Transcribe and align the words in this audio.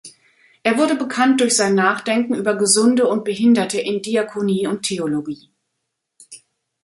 Er 0.63 0.79
wurde 0.79 0.95
bekannt 0.95 1.41
durch 1.41 1.55
sein 1.55 1.75
Nachdenken 1.75 2.33
über 2.33 2.55
Gesunde 2.55 3.05
und 3.07 3.23
Behinderte 3.23 3.79
in 3.79 4.01
Diakonie 4.01 4.65
und 4.65 4.81
Theologie. 4.81 5.51